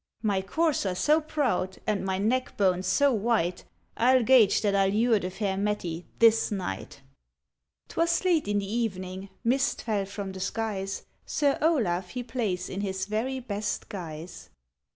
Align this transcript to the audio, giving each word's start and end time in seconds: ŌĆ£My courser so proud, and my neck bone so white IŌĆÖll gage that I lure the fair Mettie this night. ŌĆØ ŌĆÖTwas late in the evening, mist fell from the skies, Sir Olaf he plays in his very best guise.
ŌĆ£My 0.25 0.47
courser 0.47 0.95
so 0.95 1.21
proud, 1.21 1.77
and 1.85 2.03
my 2.03 2.17
neck 2.17 2.57
bone 2.57 2.81
so 2.81 3.13
white 3.13 3.65
IŌĆÖll 3.99 4.25
gage 4.25 4.61
that 4.63 4.73
I 4.75 4.87
lure 4.89 5.19
the 5.19 5.29
fair 5.29 5.55
Mettie 5.55 6.07
this 6.17 6.49
night. 6.51 7.01
ŌĆØ 7.87 8.01
ŌĆÖTwas 8.05 8.25
late 8.25 8.47
in 8.47 8.57
the 8.57 8.73
evening, 8.77 9.29
mist 9.43 9.83
fell 9.83 10.05
from 10.05 10.31
the 10.31 10.39
skies, 10.39 11.05
Sir 11.27 11.55
Olaf 11.61 12.09
he 12.09 12.23
plays 12.23 12.67
in 12.67 12.81
his 12.81 13.05
very 13.05 13.39
best 13.39 13.89
guise. 13.89 14.49